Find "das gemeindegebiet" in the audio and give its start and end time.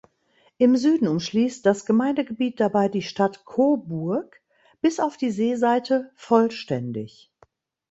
1.63-2.59